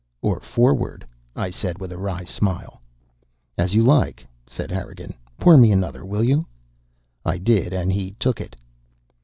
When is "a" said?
1.91-1.97